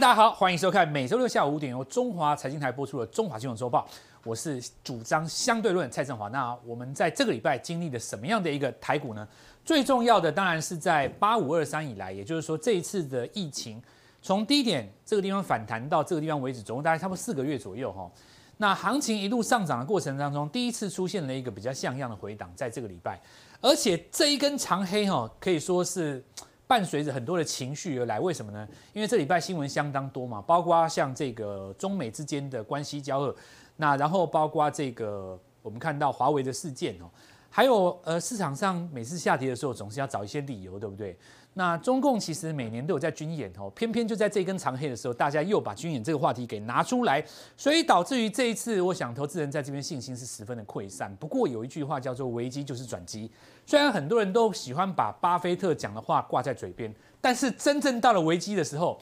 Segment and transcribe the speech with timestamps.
[0.00, 3.86] 大家好，欢迎收看每周六下午五点由中华财经台播出的《中华金融周报》，
[4.24, 6.26] 我是主张相对论蔡振华。
[6.28, 9.28] 那我们在这个礼拜经历了什么样的一个台股呢？
[9.62, 13.78] 最重要的当然是在八五二三以来，也就是说这一次的疫情
[14.22, 18.10] 从低点这个地方反弹到这个地方为止，总共大概差不多四个月左右哈。
[18.56, 23.20] 那行情一路上涨的过程当中，第一次出现了一个比较像样的回档，在这个礼拜，
[23.60, 26.24] 而且这一根长黑哈，可以说是。
[26.70, 28.68] 伴随着很多的情绪而来，为什么呢？
[28.92, 33.34] 因为这礼拜新闻相当多嘛，包括像这个中美之间的关系交恶，
[33.74, 37.10] 那然后包括这个我们看到华为的事件哦，
[37.50, 41.18] 还有呃市场上每次下跌的时候总是要找一些理由，对不对？
[41.54, 47.22] 那中共其实每年都有在军演哦，偏偏就在这根长黑的时候，大家又把军演这个话题给拿出来，
[47.56, 51.14] 所以导致于这一次，我想投资人在这边信心是十分的溃散。
[51.16, 53.28] 不过有一句话叫做“危机就是转机”，
[53.66, 59.00] 虽然很多人都喜欢把巴菲特讲的话挂在嘴边，但是真正到了危机的时候，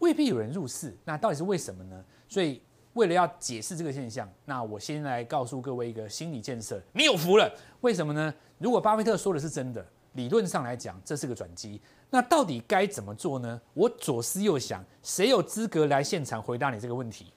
[0.00, 0.94] 未必有人入市。
[1.06, 2.04] 那到底是为什么呢？
[2.28, 2.60] 所以
[2.92, 7.50] 为了要解释这个现象，那我先来告诉各位一个心理建设：你有福了。
[7.80, 8.32] 为什么呢？
[8.58, 9.84] 如果巴菲特说的是真的。
[10.18, 11.80] 理论上来讲，这是个转机。
[12.10, 13.60] 那到底该怎么做呢？
[13.72, 17.32] 我左思右想，谁有资格来现场回答你这个问题？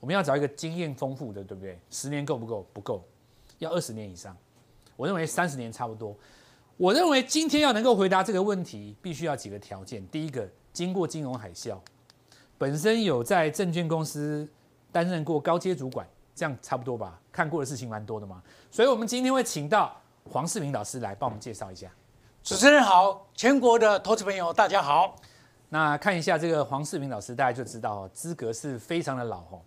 [0.00, 1.78] 我们要找一个经验丰富的，对不对？
[1.90, 2.66] 十年够不够？
[2.72, 3.04] 不够，
[3.60, 4.36] 要二十年以上。
[4.96, 6.16] 我认为三十年差不多。
[6.76, 10.04] 我认为今天要能够回答这个问题，必须要几个条件。
[10.08, 11.78] 第一个，经过金融海啸，
[12.58, 14.48] 本身有在证券公司
[14.90, 17.20] 担任过高阶主管，这样差不多吧？
[17.30, 18.42] 看过的事情蛮多的嘛。
[18.72, 19.96] 所以我们今天会请到。
[20.30, 21.88] 黄世明老师来帮我们介绍一下。
[22.42, 25.16] 主持人好，全国的投资朋友大家好。
[25.68, 29.60] 那看一下这个黄世明老师，大家就知道资格是非常的老哦。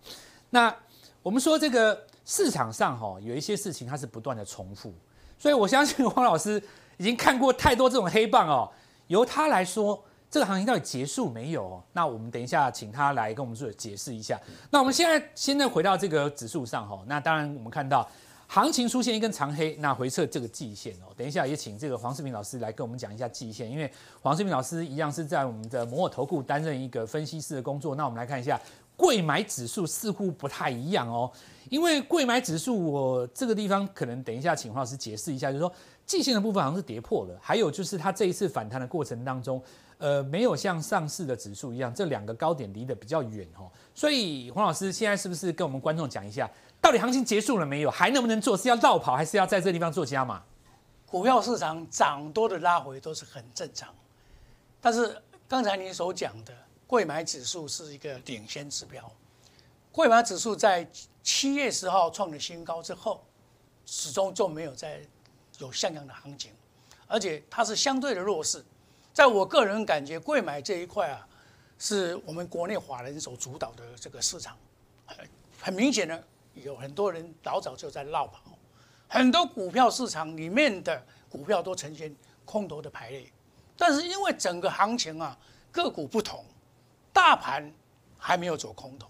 [0.49, 0.75] 那
[1.23, 4.93] 我们说这个市场上哈有一些事情它是不断的重复，
[5.37, 6.61] 所以我相信黄老师
[6.97, 8.71] 已经看过太多这种黑棒哦。
[9.07, 11.81] 由他来说，这个行情到底结束没有？
[11.93, 14.39] 那我们等一下请他来跟我们做解释一下。
[14.69, 18.07] 那我们现在现在回到这个指数上哈，那当然我们看到。
[18.47, 21.11] 行情出现一根长黑，那回测这个季线哦。
[21.17, 23.91] 等一下也请这个黄世明老师来跟我们讲一下季线，因为
[24.21, 27.95] 黄世明老师一样是在我们的摩尔投顾担任一个分析师的工作。
[27.95, 28.59] 那我们来看一下，
[28.95, 31.29] 贵买指数似乎不太一样哦。
[31.69, 35.71] 因为贵买指数，我这个地方可能等一下请黄老师解释一下，就是说
[36.05, 39.59] 季线的部分好像是跌破了，还有就是它这一次反弹的过程当中，
[39.97, 43.65] 呃，没有像上市的指数一样，这两个高点离得比较远哦。
[43.95, 46.47] 所以黄老师现在是不是跟我们观众讲一下？
[46.85, 47.89] 到底行情结束了没有？
[47.89, 48.55] 还能不能做？
[48.55, 50.43] 是要绕跑，还是要在这地方做加码？
[51.07, 53.91] 股票市场涨多的拉回都是很正常，
[54.79, 56.53] 但是刚才您所讲的
[56.85, 59.11] 贵买指数是一个领先指标。
[59.91, 60.87] 贵买指数在
[61.23, 63.25] 七月十号创了新高之后，
[63.87, 65.01] 始终就没有再
[65.57, 66.51] 有像样的行情，
[67.07, 68.63] 而且它是相对的弱势。
[69.11, 71.27] 在我个人感觉，贵买这一块啊，
[71.79, 74.55] 是我们国内华人所主导的这个市场，
[75.59, 76.23] 很明显的。
[76.55, 78.41] 有很多人老早就在绕跑，
[79.07, 83.31] 很多股票市场里面的股票都呈现空头的排列，
[83.77, 85.37] 但是因为整个行情啊
[85.71, 86.43] 个股不同，
[87.11, 87.71] 大盘
[88.17, 89.07] 还没有走空头，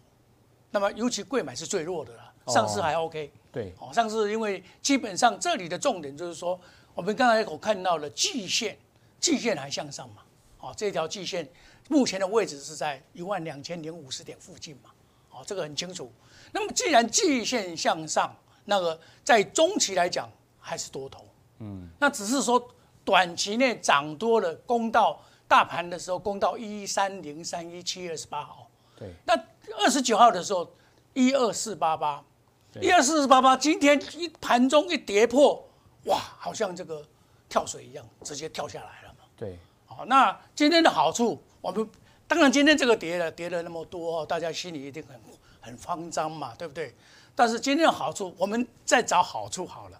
[0.71, 6.59] 那么尤其贵买是最弱的了，上市还 OK，对，哦，上市因为基本上这里的重点就是说，
[6.93, 8.77] 我们刚才我看到了季线，
[9.19, 10.23] 季线还向上嘛，
[10.59, 11.47] 哦，这条季线
[11.89, 14.89] 目前的位置是在一万两千零五十点附近嘛，
[15.29, 16.11] 哦，这个很清楚。
[16.55, 18.33] 那么既然季线向上，
[18.63, 21.25] 那个在中期来讲还是多头，
[21.59, 22.71] 嗯，那只是说
[23.03, 29.37] 短期内涨多了，攻到大盘的时候，攻到一三零三一七月二十八号，对，那
[29.83, 30.71] 二十九号的时候
[31.13, 32.23] 一二四八八，
[32.81, 35.61] 一二四四八八，今天一盘中一跌破，
[36.05, 37.05] 哇，好像这个
[37.49, 41.85] 跳水一样，直接跳下来了嘛，对，好，那今天的好处，我们
[42.29, 45.19] 当然今天这个跌了，跌了那么多，大家心里一定很。
[45.65, 46.93] 很慌张嘛，对不对？
[47.33, 49.99] 但是今天的好处，我们再找好处好了。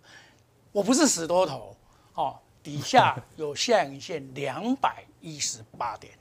[0.72, 1.76] 我不是死多头，
[2.14, 6.14] 哦，底下 有下影线两百一十八点，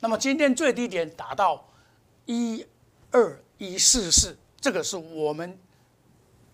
[0.00, 1.62] 那么今天最低点达到
[2.24, 2.66] 一
[3.10, 5.58] 二一四四，这个是我们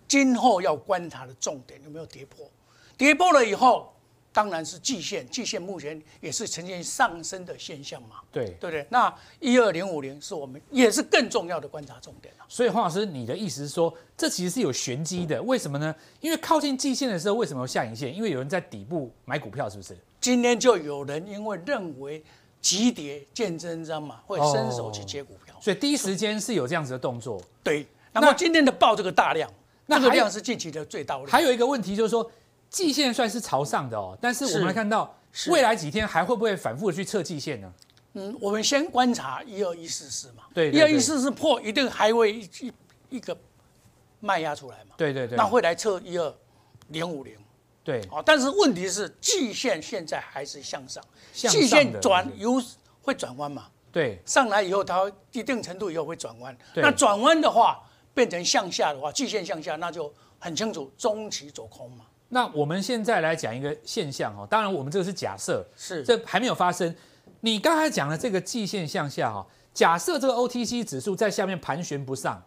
[0.08, 2.50] 今后要观察的重点，有没有跌破？
[2.96, 3.94] 跌破了以后。
[4.38, 8.20] 当然是季线，季线目前也是呈现上升的现象嘛。
[8.30, 8.86] 对，对不对？
[8.88, 12.46] 那一二零五零是我们也是更重要的观察重点啊。
[12.48, 15.42] 所以黄老师，你的意思是说，这其实是有玄机的？
[15.42, 15.92] 为什么呢？
[16.20, 18.14] 因为靠近季线的时候，为什么有下影线？
[18.14, 19.98] 因为有人在底部买股票，是不是？
[20.20, 22.22] 今天就有人因为认为
[22.62, 27.42] 急跌见真章嘛，会伸手去接股票，所以第一时间是有这样子的动作。
[27.64, 29.50] 对，那么今天的报这个大量，
[29.86, 31.26] 那个量是近期的最大量。
[31.26, 32.30] 还有一个问题就是说。
[32.70, 35.14] 季线算是朝上的哦，但是我们来看到
[35.48, 37.72] 未来几天还会不会反复的去测季线呢？
[38.14, 40.78] 嗯，我们先观察一二一四四嘛，对对对。
[40.78, 42.72] 一二一四四破一定还会一一
[43.10, 43.36] 一个
[44.20, 45.36] 卖压出来嘛，对对对。
[45.36, 46.34] 那，会来测一二
[46.88, 47.36] 零五零。
[47.84, 48.00] 对。
[48.10, 52.60] 哦，但是问题是季线现在还是向上，向季线转由
[53.02, 54.20] 会转弯嘛，对。
[54.26, 56.82] 上来以后它一定程度以后会转弯，对。
[56.82, 57.80] 那转弯的话
[58.14, 66.94] 变成向下的话，季线向下，那就很清楚中期走空嘛，那我们现在来讲一个现象哦，当然我们这个是假设，是这还没有发生。
[67.40, 72.42] 你刚才讲的这个季线向下哈，假设这个 OTC 指数在下面盘旋不上，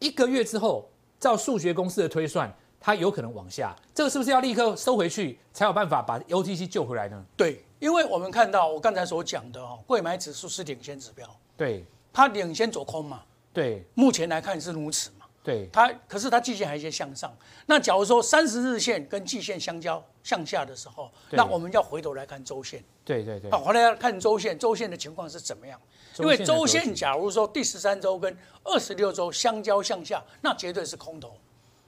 [0.00, 7.24] 一个月之后，照数学公式的推算，它有可能往下，这个是不是要立刻收回去，才有办法把 OTC 救回来呢？
[7.36, 11.26] 对，因为我们看到我刚才所讲的哦，贵买指数是领先指标，
[11.56, 15.21] 对它领先走空嘛，对目前来看是如此嘛。
[15.42, 17.34] 对它可是它季线还是向上。
[17.66, 22.82] 那假如说三十日线跟季线相交向下的时候，那我们要回头来看周线。
[23.04, 25.80] 对对对好，，回来要看周线，周线的情况是怎么样？
[26.18, 31.36] 因为周周线假如说第十三周跟二十六周相交向下，那绝对是空头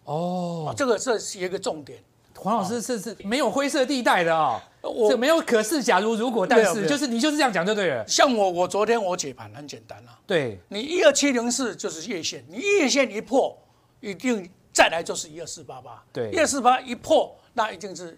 [0.04, 2.02] 哦，啊，这个这是一个重点。
[2.36, 13.56] 黄老师是是没有灰色地带的哦，我这没有可是假如如果但是就是你就是这样讲就对了，像我我昨天我解盘很简单啊，对你一二七零四就是月线，你月线一破，
[14.00, 18.16] 一定再来就是一二四八八，对一二四八一破，那一定是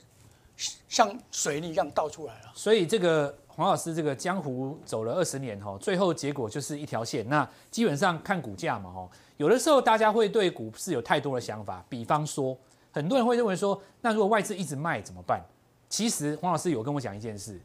[0.88, 2.52] 像水泥一样倒出来了。
[2.54, 7.28] 所以这个黄老师这个江湖走了二十年哈，最后结果就是一条线。
[7.28, 12.56] 那基本上看股价嘛哈，有的时候大家会对股市有太多的想法，比方说
[12.90, 15.40] 很多人会认为说，那如果外资一直卖怎么办？
[15.88, 17.60] 其实黄老师有跟我讲一件事，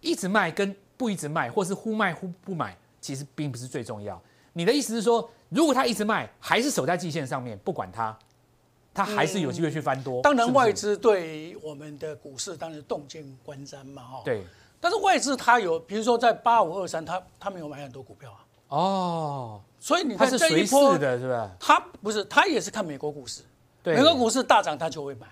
[0.00, 4.20] 一直卖跟不一直卖，或是忽卖忽不买，其实并不是最重要。
[4.52, 8.16] 你的意思是说，如果他一直卖，还是守在季线上面，不管他，
[8.92, 10.20] 他还是有机会去翻多。
[10.22, 14.22] 当然，外资对我们的股市当然动见观瞻嘛，哈。。
[14.24, 14.42] 对
[14.78, 21.56] 但是外资他有，比如说在八五二三，他他没有买很多股票啊，哦，所以你看它是随这一波势，的，是吧？
[21.60, 23.42] 它不是，它也是看美国股市，
[23.80, 25.28] 对，美国股市大涨他就会买，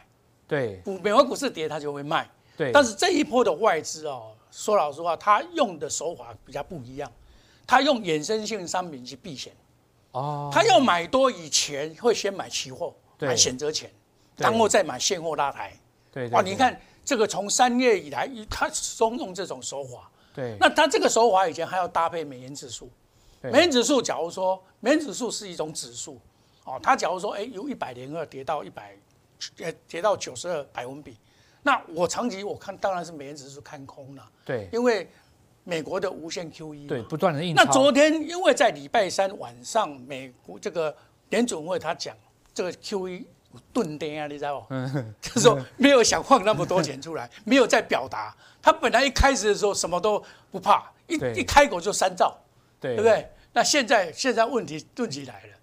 [0.50, 0.82] 对。
[0.84, 2.28] 股美国股市跌它就会卖。
[2.56, 7.10] 对，但是这一波的外资哦，说老实话，它用的手法比较不一样，
[7.66, 9.54] 它用衍生性商品去避险，
[10.10, 13.28] 哦，他要买多以前会先买期货，对。
[13.28, 13.88] 买选择权，
[14.36, 15.72] 然后再买现货拉抬。
[16.12, 16.50] 对对对。
[16.50, 20.10] 你看这个从三月以来，它始终用这种手法。
[20.34, 22.90] 对，那他这个手法以前还要搭配美元指数，
[23.40, 23.50] 对。
[23.50, 26.20] 美元指数假如说美元指数是一种指数，
[26.64, 28.94] 哦，它假如说哎由一百零二跌到一百，
[29.58, 31.16] 呃跌到九十二百分比，
[31.62, 35.08] 那我长期我看当然是美元指数看空了，对因为
[35.64, 40.94] 美国的无限 QE 对，不断的印钞，那昨天因为在礼拜三晚上，美国这个
[41.28, 42.16] 联准会他讲
[42.54, 43.24] 这个 QE
[43.72, 44.74] 钝跌啊，你知道不？
[45.20, 48.34] 就是说没有想放那么多钱出来， 没有在表达。
[48.62, 52.36] 他本来一开始的时候什么都不怕，一一开口就三兆，
[52.80, 53.02] 对对不？
[53.02, 53.30] 对？
[53.52, 55.56] 那现在现在问题顿起来了，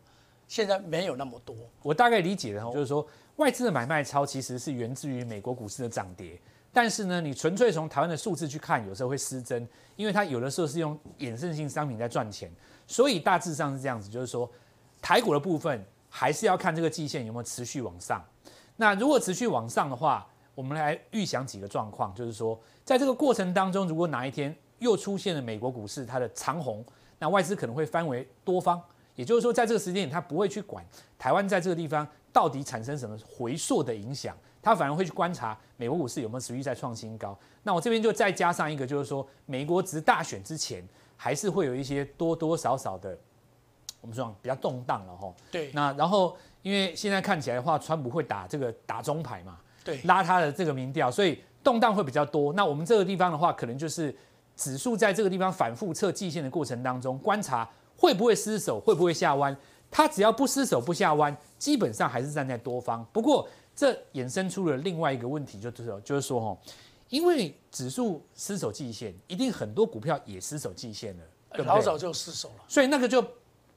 [0.47, 1.55] 现在没有那么多。
[1.83, 3.05] 我大概理解的哈，就是说
[3.35, 6.39] 外资的买卖超其实是源自于美国股市的涨跌，
[6.73, 12.51] 但是呢，你纯粹从台湾的数字去看，有时候会失真，因为它有的时候是用衍生性商品在赚钱，
[12.87, 14.49] 所以大致上是这样子，就是说
[15.01, 18.23] 台股的部分还是要看这个季线有没有持续往上。
[18.75, 26.83] 那如果持续往上的话，我们来预想几个状况，就是说在这个过程当中，如果哪一天又出现了美国股市它的长红，
[27.19, 28.81] 那外资可能会翻为多方。
[29.17, 30.85] 也就是说，在这个时间点，他不会去管
[31.19, 37.37] 台湾在这个地方到底产生什么回溯的影响，他反而会去观察美国股市有没有持续在创新高。
[37.63, 43.17] 那我这边就再加上一个，就是说美国值大选之前，还是会有一些多多少少的，
[43.99, 45.33] 我们说比较动荡了哈。
[45.51, 52.53] 对那然后因为现在看起来的话，川普会打这个打中牌嘛，对拉他的这个民调，所以动荡会比较多。
[52.53, 54.15] 那我们这个地方的话，可能就是
[54.55, 57.67] 指数在这个地方反复测季线的过程当中，观察
[57.97, 59.55] 会不会失手，会不会下弯。
[59.89, 63.05] 它只要不失手不下弯，基本上还是站在多方。
[63.11, 66.57] 不过这衍生出了另外一个问题，就是就是说哈，
[67.09, 71.67] 因为指数失守季线，一定很多股票也失守季线了，对不对？
[71.67, 72.63] 老早就失手了。
[72.67, 73.25] 所以那个就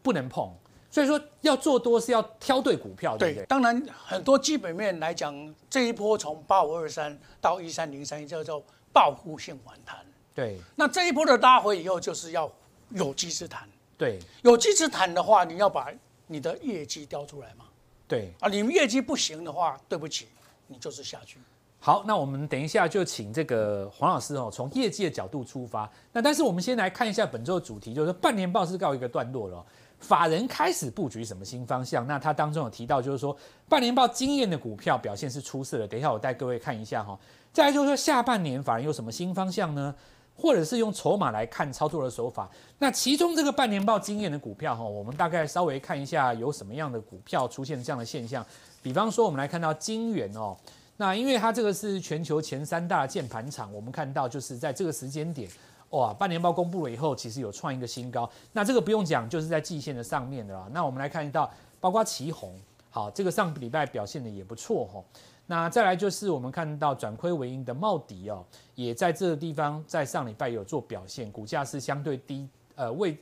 [0.02, 0.52] 不能碰。
[0.90, 3.46] 所以说要做多是要挑对股票，对不对？
[3.46, 8.60] 当然很多基本面来讲，这一波从八五二三到一三零三，叫做
[8.92, 10.04] 报复性反弹。
[10.34, 12.50] 对那这一波的拉回以后，就是要
[12.88, 13.68] 有机之谈。
[14.00, 15.92] 对有机之谈的话，你要把
[16.26, 17.66] 你的业绩调出来嘛。
[18.08, 18.32] 对。
[18.40, 20.26] 啊，你们业绩不行的话，对不起，
[20.66, 21.38] 你就是下去。
[21.78, 25.90] 好，那我们等一下就请这个黄老师哦，从业绩的角度出发。
[26.12, 29.66] 那但是我们先来看一下本周的主题，就是半年报是告一个段落了哦、
[29.98, 32.06] 法人开始布局什么新方向？
[32.06, 33.36] 那他当中有提到，就是说
[33.68, 35.86] 半年报经验的股票表现是出色的。
[35.86, 37.18] 等一下我带各位看一下哈、
[37.52, 39.94] 再来就是说下半年法人有什么新方向呢？
[40.40, 42.48] 或者是用筹码来看操作的手法。
[42.78, 48.44] 那其中这个半年报经验的股票哈，我们大概稍微看一下有什么样的股票出现这样的现象。
[48.82, 50.56] 比方说，我们来看到金元哦，
[50.96, 55.46] 那因为它这个是全球前三大键盘厂，我们看到就是在这个时间点，
[55.90, 58.28] 哇，半年报公布了以后，其实有创一个新高。
[58.52, 60.66] 那这个不用讲，就是在季线的上面的啦。
[60.72, 65.04] 那我们来看到，包括旗宏，好，这个上个礼拜表现的也不错哈。
[65.50, 72.48] 那再来就是我们看到转亏为盈的茂迪哦，也在这个地方在上礼拜有做表现，股价是相对低。
[72.76, 73.18] 呃，为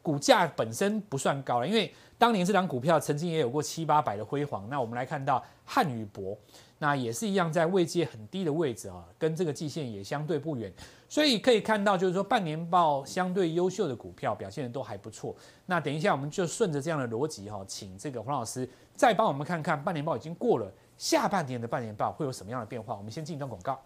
[0.00, 4.66] 股价本身不算高了，因为当年这张股票曾经也有过七八百的辉煌。
[4.70, 6.34] 那我们来看到汉语博，
[6.78, 10.72] 那也是一样在位阶很低的位置啊，跟这个季线也相对不远。
[11.10, 15.36] 所以可以看到，就是说半年报相对优秀的股票表现的都还不错。
[15.66, 22.96] 那等一下我们就顺着这样的逻辑哈，请这个黄老师再帮我们看看半年报已经过了，下半年的半年报会有什么样的变化？
[22.96, 23.78] 我们先进一段广告。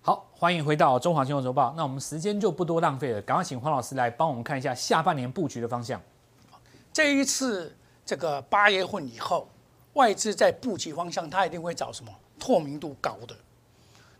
[0.00, 1.74] 好，欢迎回到中华金融周报。
[1.76, 6.00] 那我们时间就不多浪费了，赶快请黄老师来帮我们看一下下半年布局的方向。
[6.92, 9.48] 这一次这个八月份以后，
[9.94, 13.34] 外资在布局方向，它一定会找什么透明度高的。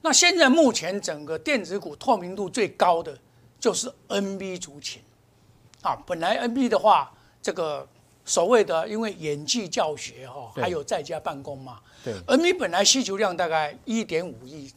[0.03, 3.17] 那现在目前整个电子股透明度最高的
[3.59, 5.01] 就是 NB 族群
[5.81, 5.97] 啊。
[6.07, 7.87] 本来 NB 的话，这个
[8.25, 14.73] 所谓的因为演技教学哈，还有在家办公嘛，对，NB 本来需求量大概一点五亿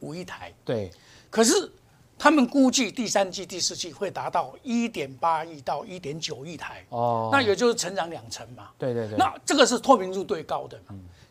[0.00, 0.90] 五亿台，对，
[1.30, 1.70] 可是
[2.18, 8.70] 他们估计第三季、第四季会达到一点八亿到一点九亿台，哦，那也就是成长两成嘛。
[8.78, 10.80] 对对对，那这个是透明度最高的。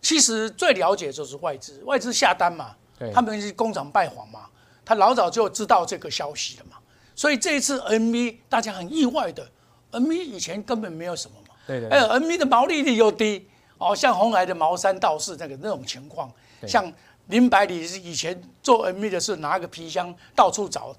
[0.01, 2.80] 其实最了解就是外资，外资下单嘛，对
[3.13, 4.47] 他们是工厂拜访嘛，
[4.83, 6.77] 他老早就知道这个消息了嘛。
[7.15, 9.49] 所以这一次 NV 大家很意外的
[9.91, 16.69] ，NV 以前根本没有什么嘛，对对还有 NV 的毛利率又低，哦，像红海的茅山道士那个那种情况，对。
[16.69, 16.91] 像
[17.27, 20.95] 林百里是以前做 NV 的是拿个皮箱到处找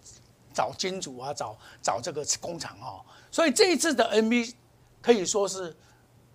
[0.55, 4.53] 找金主啊，找找这个工厂哦，所以这一次的 NV
[5.01, 5.75] 可以说是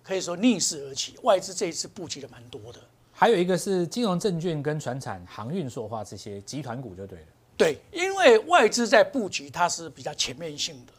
[0.02, 2.80] 可以说逆势而起，外资这一次布局的蛮多的。
[3.20, 7.26] 还有一个是金融证券跟船产、航运、塑化这些集团股就对了。
[7.56, 10.92] 对，因为外资在布局，它是比较全面性的。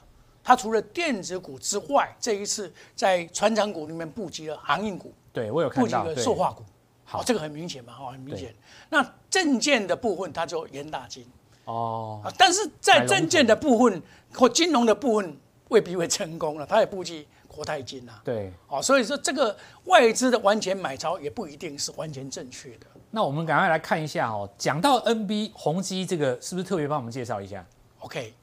[0.44, 6.62] 它除了电子股之外，这一次在船厂股里面布局了航运股，对我有看布局了塑化股。
[7.06, 8.54] 好哦这个很明显嘛，哦，很明显。
[8.90, 11.26] 那证券的部分，它就严大金
[11.64, 14.02] 哦，啊，但是在证券的部分
[14.34, 15.38] 或金融的部分
[15.70, 18.22] 未必会成功了，它也布局国泰金啊。
[18.24, 18.54] 对。
[18.70, 22.86] 哦，所以说这个外资的完全买超也不一定是完全正确的。
[23.12, 27.66] 那我们赶快来看一下哦，讲到 NB 宏基这个，是不是特别帮我们介绍一下
[28.02, 28.34] ？OK，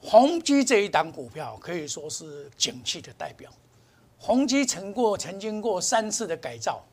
[0.00, 3.48] 宏基这一档股票可以说是景气的代表。
[4.18, 6.84] 宏基曾过曾经过三次的改造，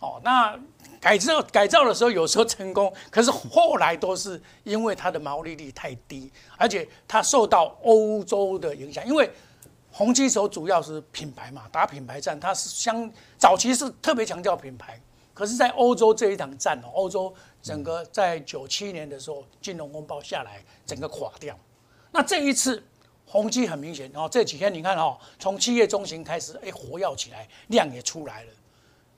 [0.00, 0.58] 哦，那
[1.00, 9.30] 改造改造的时候有时候成功，可是后来都是因为它的毛利率太低，而且它受到欧洲的影响，因为
[9.92, 13.08] 宏基手主要是品牌嘛，打品牌战，它是相
[13.38, 14.98] 早期是特别强调品牌，
[15.34, 17.32] 可是，在欧洲这一场战哦，欧洲
[17.62, 21.56] 整个在九七年的时候金融风暴下来，整个垮掉。
[22.10, 22.82] 那这一次
[23.26, 28.50] 宏基很明显哦，这几天你看哦，从七月中旬开始，哎，活跃起来，量也出来了，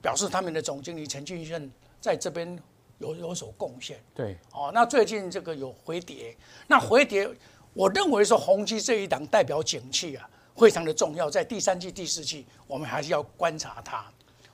[0.02, 2.58] 表示他们的总经理陈俊胜在这边
[2.98, 3.98] 有有所贡献。
[4.12, 7.28] 对，哦，那最近这个有回跌，那回跌，
[7.74, 14.04] 我认为说宏基这一档代表景气啊，非常的重要，在第三季、第四季，我们还是要观察它。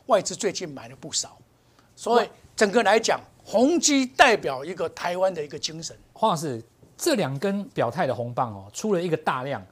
[0.07, 1.39] 外资最近买了不少，
[1.95, 5.97] 所以整个来讲，宏基代表一个台湾的一个精神。
[6.13, 6.63] 黄老师，
[6.97, 9.65] 这两根表态的红棒哦，出了一个大量，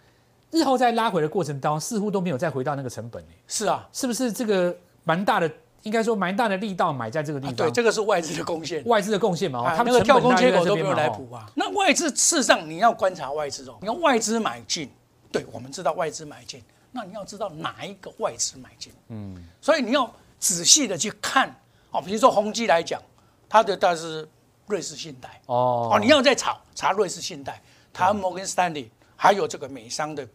[0.50, 5.50] 日后在拉回的过程当中，似乎都没有再回到那个成本诶，是啊，是不是这个蛮大的？
[5.84, 8.84] 应该说蛮大的力道买在这个地方，啊对，这个是外资的贡献。
[8.84, 11.48] 外资的贡献嘛，他们那个跳空缺口都没有来补啊。
[11.54, 14.90] 那外资事实上你要观察外资哦，你看外资买进，
[15.30, 21.54] 对我们知道外资买进，那你要知道哪一个外资买进，嗯，所以你要仔细的去看
[21.90, 22.00] 哦。
[22.00, 23.00] 比如说宏基来讲，
[23.48, 24.26] 它的但是
[24.66, 25.40] 瑞士信贷。
[25.46, 25.90] 哦。
[25.92, 27.60] 哦，你要再查查瑞士信贷，
[27.92, 30.26] 它摩根斯坦利，还有这个美商的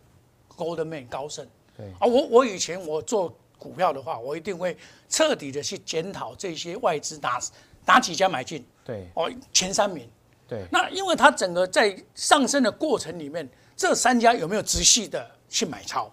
[0.56, 1.92] Goldman 高盛，对。
[2.00, 4.78] 啊，我我以前我做股票的话，我一定会
[5.10, 7.40] 彻底的去检讨这些外资哪
[7.86, 8.66] 哪几家买进。
[8.86, 9.08] 对。
[9.16, 10.08] 哦，前三名。
[10.48, 10.66] 对。
[10.72, 16.10] 那因为它整个在上升的过程里面，这三家有没有直系的去买超？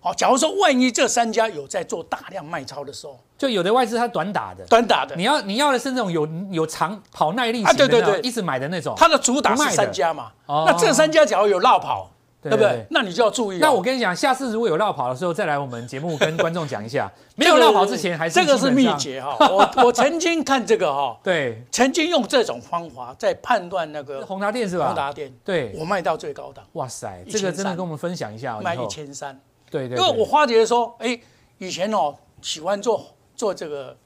[0.00, 5.16] 好，假如说万一这三家有在做大量卖超的时候，就有的外资它短打的，短打的。
[5.16, 8.20] 你，要你要的是那种有有长跑耐力啊对对对。
[8.20, 10.64] 一直买的那种，它的主打是三家嘛，哦。
[10.66, 12.86] 那这三家假如有绕跑，对不对？
[12.90, 13.58] 那你就要注意。
[13.58, 17.10] 那我跟你讲，下次如果有绕跑的时候，再来我们节目跟观众讲一下。
[17.34, 19.36] 没有绕跑之前，还是这个是秘诀哈。
[19.40, 24.86] 我 我曾经看这个哈， 对，曾经用这种方法在判断那个宏达电是吧？
[24.86, 26.64] 宏达电，对，我卖到最高档。
[26.74, 28.60] 哇塞，这个真的跟我们分享一下。
[28.60, 29.40] 卖一千三，
[29.70, 29.98] 对对。
[29.98, 31.18] 因为我发觉说，哎，
[31.58, 33.04] 以前哦喜欢做
[33.34, 33.96] 做这个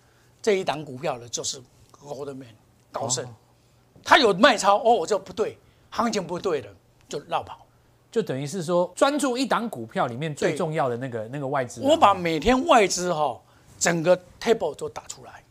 [0.40, 1.60] 这一档股票的，就是
[2.02, 2.46] Goldman
[2.90, 3.26] 高盛，
[4.02, 5.58] 他有卖超哦，我就不对，
[5.90, 6.68] 行情不对了，
[7.08, 7.61] 就绕跑。
[8.12, 11.80] 就等于是说，专注一档股票里面最重要的那个那个外资。
[11.82, 13.40] 我把每天外资哈
[13.78, 15.42] 整个 table 都打出来，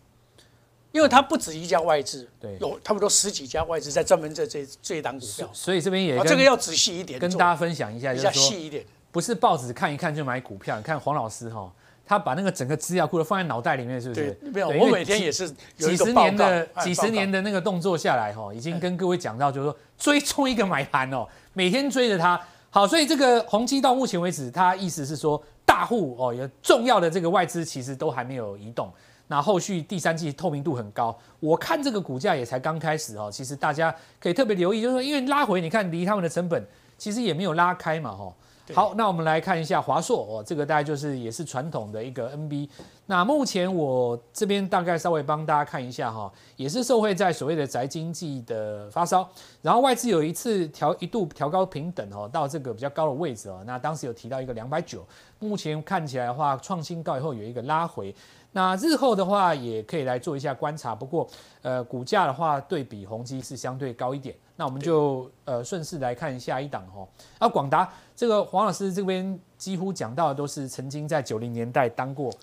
[0.92, 5.50] 因为它不止一家外资，对，有差不多十几家外资在专门这这这一档股票。
[5.52, 10.78] 所以这边也这个要仔细一点，跟大家分享一下，比较细一点，不是报纸看一看就买股票。
[10.78, 11.74] 你看黄老师哈，
[12.06, 14.38] 他把那个整个资料库都放在脑袋里面，是不是？
[14.54, 22.40] 没有，我每天也是几十年的几十年的那个动作下来哈，已经跟各位讲到，就是说追踪一个买盘哦，每天追着它。
[22.74, 28.90] 好，所以这个宏基到目前为止，它意思是说，大户哦，有重要的这个外资其实都还没有移动。
[29.28, 33.30] 那后续第三季透明度很高，我看这个股价也才刚开始哦。
[33.30, 36.66] 其实大家可以特别留意，就是说，因为拉回，你看离他们的成本
[36.98, 38.34] 其实也没有拉开嘛，哈。
[38.74, 42.70] 好，那我们来看一下华硕哦，这个大概就是也是传统的一个 NB。
[43.12, 49.30] 那目前我这边大概稍微帮大家看一下哈，也是受惠在所谓的宅经济的发烧，
[49.62, 53.62] 然后外资有一次调一度调高平等哦，到这个比较高的位置哦。
[53.68, 55.06] 那当时有提到一个两百九，
[55.40, 58.16] 目前看起来的话创新高以后有一个拉回。
[58.54, 61.28] 那日后的话也可以来做一下观察，不过
[61.64, 64.34] 呃股价的话对比宏基是相对高一点。
[64.56, 67.06] 那我们就呃顺势来看下一档哈。
[67.40, 72.34] 啊，广达这个黄老师这边几乎讲到的都是曾经在九零年代当过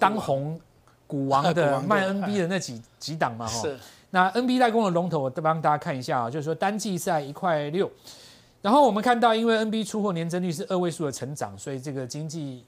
[0.00, 0.60] 当红
[1.06, 3.52] 股王的 卖 NB 的那几几档嘛哈。
[3.62, 3.78] 是。
[4.10, 7.88] 那 NB 代工的龙头，我再帮大家看一下啊，就是说单季在一块六，
[8.60, 12.64] 然后我们看到因为 NB 出货年增率是二位数的成长，所以这个经济。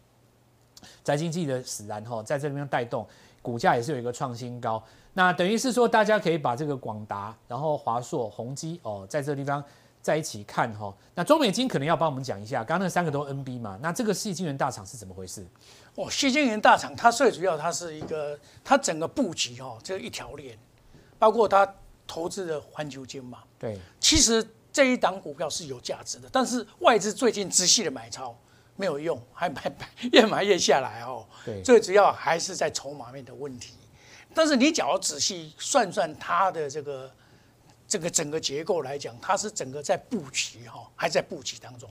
[1.02, 3.04] 宅经济的使然哈，在这里面带动
[3.40, 4.80] 股价也是有一个创新高。
[5.14, 9.62] 那等于是说，大家可以把这个广达、然后华硕、宏基哦，在这个地方
[10.06, 10.94] 在一起看哈。
[11.14, 15.46] 那中美金可能要帮我们讲一下，刚刚那三个都 NB 嘛，那这个细晶圆大厂是怎么回事？
[15.96, 20.56] 哦，细晶圆大厂它最主要它是一个，它整个布局哦，这一条链，
[21.18, 21.68] 包括它
[22.06, 23.38] 投资的环球金嘛。
[23.58, 28.36] 对，其实这一档股票是有价值的，但是外资最近仔细的买超。
[28.78, 29.72] 没有用，还买
[30.12, 31.26] 越买越下来哦。
[31.46, 33.72] 对，最主要还是在筹码面的问题。
[34.34, 37.10] 但是你只要仔细算算它的这个
[37.88, 41.88] 这个整个结构来讲，它是整个在布局哈，还在布局当中。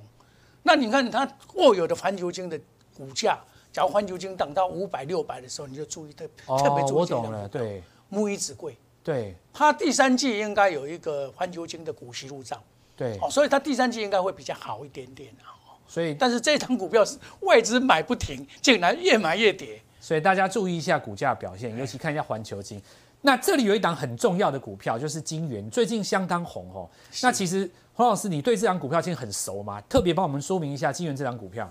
[0.63, 2.59] 那你看它握有的环球金的
[2.95, 3.39] 股价，
[3.71, 6.97] 假如环球金涨到五百六百的时候，你就注意特特别注意。
[6.97, 7.83] 我懂了，对。
[8.09, 9.35] 木一子贵，对。
[9.53, 12.61] 它第三季应该有一个环球金的股息入账，
[12.95, 13.17] 对。
[13.21, 15.53] 哦，所以它第三季应该会比较好一点点啊。
[15.87, 19.79] 所以，但是这张股票是外资买不停，竟然越买越跌。
[20.01, 22.81] 所以大家注意一下股价表现，尤其看一下环球金。
[23.25, 26.87] 那这里有一档很重要的股票，就是金元，最近相当红哦。
[27.23, 29.81] 那其实黄老师，你对这张股票其实很熟吗？
[29.89, 31.67] 特别帮我们说明一下金元这张股票。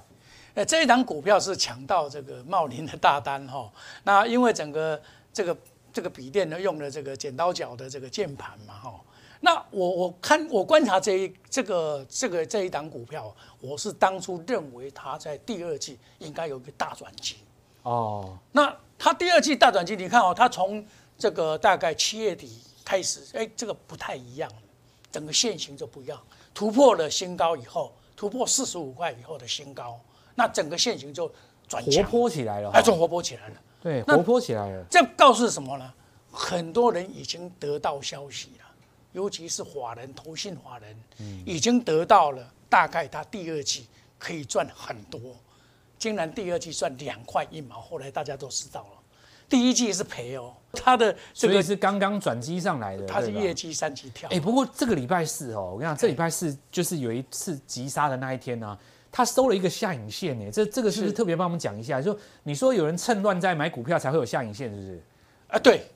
[0.54, 3.70] 呃，这一档股票是抢到这个茂林的大单哈。
[4.02, 5.00] 那因为整个
[5.32, 5.56] 这个
[5.92, 9.00] 这个笔电呢，用了这个剪刀脚的这个键盘嘛哈。
[9.38, 17.36] 那我我看我观察这一这个这个这一档股票，我是当初认为它在第二季应该有一个大转机
[17.82, 18.36] 哦。
[18.50, 20.84] 那它第二季大转机，你看哦，它从
[21.16, 24.50] 这个大概七月底开始，哎，这个不太一样，
[25.10, 26.20] 整个线型就不一样，
[26.52, 30.00] 突破了新高以后，突破四十五块以后的新高，
[30.34, 31.32] 那整个线型就
[31.68, 34.84] 转活泼起来了，哎，就活泼起来了，对，活泼起来了。
[34.90, 35.92] 这告诉什么呢？
[36.30, 38.64] 很多人已经得到消息了。
[39.12, 41.00] 尤其是华人投信华人，
[41.46, 43.86] 已经得到了大概他第二季
[44.18, 45.20] 可以赚很多，
[45.96, 48.93] 竟然第二季赚两块一毛，后来大家都知道了，
[49.54, 54.28] 第一季是赔哦，他的这个是刚刚转机上来的，他是业绩三级跳。
[54.30, 58.76] 哎，不过这个礼拜四哦，我跟你讲，这礼拜四就是有一次急杀的那一天呢，
[59.12, 62.02] 他收了一个下影线呢，这这个是不是特别帮我们讲一下？
[62.02, 65.02] 就你说有人趁乱在买股票才会有下影线，是不是？
[65.50, 65.86] 啊，对。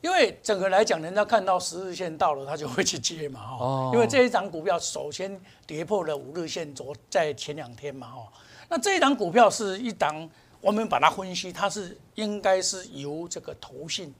[0.00, 3.90] 因为整个来讲，人家看到十日线到了，他就会去接嘛，哈。
[3.94, 8.28] 因为这一张股票首先跌破了五日线，昨在前两天嘛，哈。
[8.68, 10.28] 那这一档股票是一档，
[10.64, 14.14] 我们把它分析，它是应该是由这个投信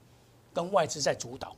[0.52, 1.57] 跟外资在主导，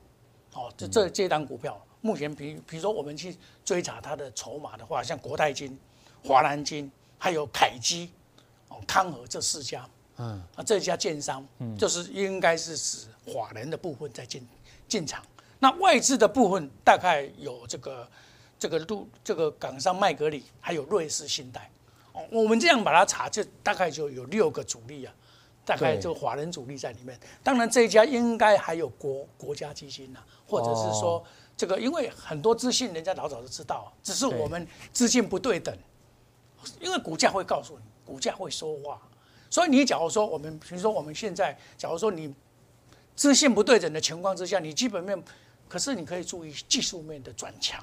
[0.54, 5.76] 哦，这这这档股票目前比比如说我们去追查它的筹码的话，像国泰金、
[6.22, 8.12] 华南金还有凯基、
[8.68, 9.84] 哦康和这四家。
[10.18, 14.46] 嗯，啊，这家建商，嗯，就是应该是指法人的部分在进
[14.86, 15.20] 进场，
[15.58, 18.08] 那外资的部分大概有这个
[18.56, 21.68] 这个路这个港商麦格里，还有瑞士信贷。
[22.16, 25.12] 哦，我们这样把它查，就大概就有六个主力啊，
[25.66, 27.18] 大概就华人主力在里面。
[27.44, 31.24] 当然这一家应该还有国国家基金呐、或者是说哦
[31.56, 35.76] 这个，因为很多资讯人家老早就知道，只是我们资金不对等，
[36.80, 39.00] 因为股价会告诉你，股价会说话。
[39.48, 42.34] 所以你假如说我们，比如说我们现在，假如说你
[43.14, 45.22] 资讯不对等的情况之下，你基本面，
[45.68, 47.82] 可是你可以注意技术面的转强。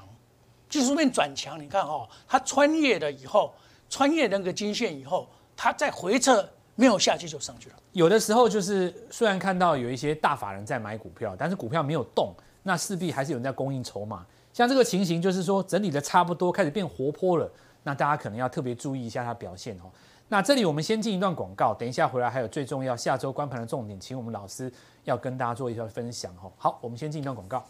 [0.68, 3.54] 技术面转强，你看哦，它穿越了以后，
[3.88, 7.76] 穿越那个均线以后，它再回撤没有下去就上去了。
[7.92, 14.26] 有的时候就是虽然看到有一些大法人在买股票，但是股票没有动，那势必还是有人在供应筹码。
[14.52, 17.50] 像这个情形，就是说整理的差不多，开始变活泼了，
[17.82, 19.90] 那大家可能要特别注意一下它表现哦。
[20.28, 24.72] 那这里我们先进一段广告，等一下回来还有最重要下周关盘的重点，请我们老师
[25.04, 26.50] 要跟大家做一下分享哦。
[26.56, 27.64] 好，我们先进一段广告。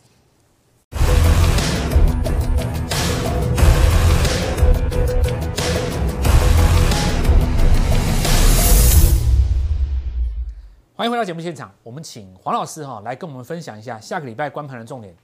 [11.05, 15.15] 欢迎回到节目现场，我们请黄老师哈、来跟我们分享一下下个礼拜关盘的重点。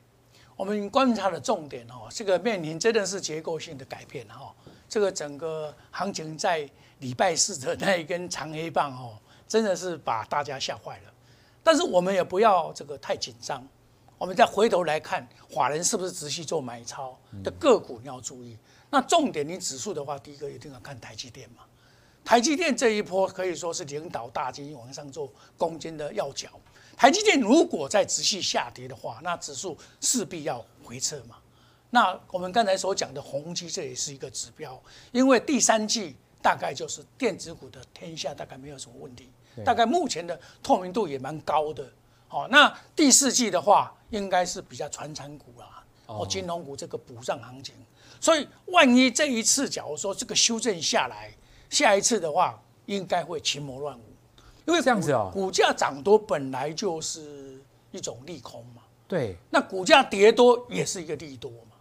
[0.55, 4.55] 我们观察的重点哦，这个面临真的是结构性的改变哈。
[4.91, 9.17] 这个整个行情在礼拜四的那一根长黑棒哦，
[9.49, 11.13] 真的是把大家吓坏了。
[11.65, 13.67] 但是我们也不要这个太紧张，
[14.19, 18.55] 我们再回头来看，法人是不是持续做买超的个股，你要注意。
[18.91, 21.63] 那重点，你指数的话，第一个一定要看台积电嘛。
[22.31, 26.49] 台积电这一波可以说是领导大基金往上做攻坚的要角。
[26.97, 31.39] 台积电如果再持续下跌的话，那指数势必要回撤嘛。
[31.91, 39.29] 那我们刚才所讲的宏基，这也是一个指标，因为第三季大概就是电子股的天下，大概没有什么问题，
[39.65, 41.85] 大概目前的透明度也蛮高的。
[42.29, 47.75] 好、那第四季的话，应该是比较传产股啦，哦，金融股这个补上行情。
[48.21, 51.35] 所以万一这一次，假如说这个修正下来，
[51.71, 54.03] 下一次的话，应该会群魔乱舞，
[54.67, 55.31] 因为这样子哦。
[55.33, 57.59] 股股价涨多本来就是
[57.93, 59.37] 一种利空嘛，对。
[59.51, 61.77] 那股价跌多也是一个利多嘛。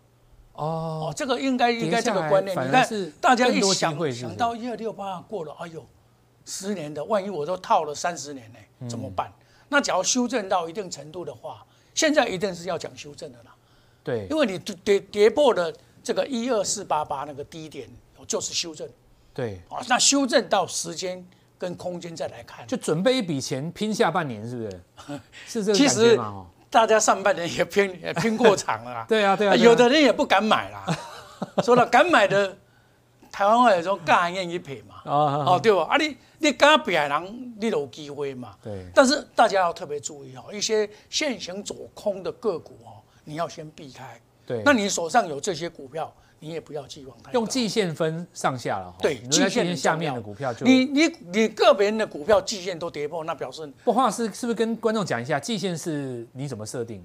[0.54, 0.64] 哦。
[1.10, 2.88] 哦，这个应该应该这个观念，你看
[3.20, 5.86] 大家一想想到一二六八过了，哎呦，
[6.46, 8.90] 十年的，万一我都套了三十年呢，嗯。
[8.90, 9.34] 怎么办？
[9.72, 13.56] 那只要修正到一定程度的话，现在一定是要讲修正的啦，
[14.04, 14.28] 对。
[14.30, 15.72] 因为你跌跌跌破了
[16.04, 17.90] 这个一二四八八那个低点，
[18.28, 18.88] 就是修正
[19.40, 19.80] 对，啊。
[19.88, 21.26] 那修正到时间
[21.58, 25.20] 跟空间再来看，就准备一笔钱拼下半年，是不是？
[25.48, 26.20] 是这个其实
[26.70, 29.06] 大家上半年也拼也拼过场了啦。
[29.10, 30.86] 对啊，对啊，有的人也不敢买啦。
[31.64, 32.54] 说了敢买的，
[33.32, 35.88] 台湾话有说敢愿意赔嘛，哦哦对吧？
[35.90, 38.56] 啊你你敢赔的人，你就有机会嘛。
[38.62, 44.20] 对但是大家要特别注意哦，一些现行走空的个股哦，你要先避开。
[44.46, 47.32] 对，那你手上有这些股票，你也不要寄望太。
[47.32, 48.98] 用季线分上下了哈。
[49.02, 57.04] 对季线下面的股票就你你你个别人的股票季线都跌破，那表示不，黄老师是不是跟观众讲一下季线是你怎么设定？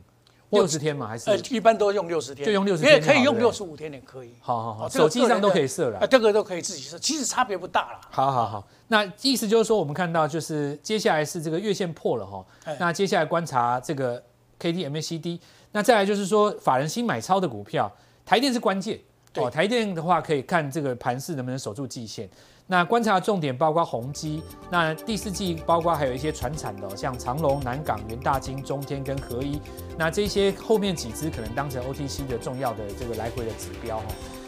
[0.50, 1.08] 六十天嘛？
[1.08, 1.36] 还是呃？
[1.50, 4.34] 一般都用六十天，就用六十天也可以用六十五天也可以。
[4.40, 6.06] 好好好，手机上都可以设了啊，。
[6.06, 8.00] 这个都可以自己设，其实差别不大了。
[8.10, 14.22] 好好好，那意思就是说，我们看到就是接下来是这个月线破了哈哎，那接下来观察这个
[14.60, 15.40] K D M A C D，
[15.72, 17.90] 那再来就是说法人新买超的股票，
[18.24, 19.04] 台电是关键对
[19.36, 22.28] 哦，台电的话可以看这个盘势能不能守住季线。
[22.66, 29.60] 那观察重点包括宏基，那第四季包括还有一些船产的哦、像长隆、南港、元大金、中天跟合一，
[29.98, 34.04] 那这些后面几只可能当成 OTC 的重要的这个来回的指标哈。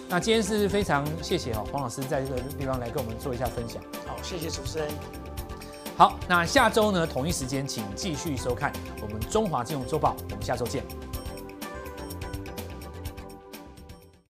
[0.09, 3.83] 那今天是非常谢谢哈黄老师在这个地方来跟我们做一下分享。
[4.07, 4.89] 好，谢谢主持人。
[5.97, 8.73] 好，那下周呢同一时间请继续收看
[9.03, 10.83] 我们中华金融周报，我们下周见。